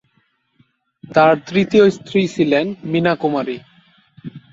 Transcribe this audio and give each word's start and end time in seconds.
তার 1.03 1.33
তৃতীয় 1.47 1.85
স্ত্রী 1.89 2.21
ছিলেন 2.27 2.65
মিনা 2.83 3.13
কুমারী। 3.15 3.57